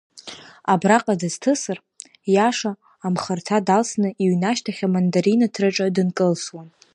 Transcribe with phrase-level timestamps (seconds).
[0.73, 1.77] Абраҟа дызҭысыр,
[2.33, 2.71] иаша
[3.05, 6.67] амхырҭа далсны иҩнашьҭахь амандаринарҭаҿы дынкылсуан.